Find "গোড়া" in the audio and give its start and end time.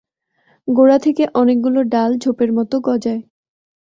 0.67-0.97